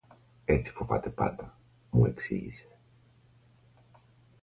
[0.45, 1.57] Έτσι φοβάται πάντα,
[1.89, 2.67] μου εξήγησε